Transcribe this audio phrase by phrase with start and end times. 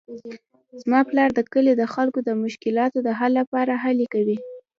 [0.81, 4.37] زما پلار د کلي د خلکو د مشکلاتو د حل لپاره هلې کوي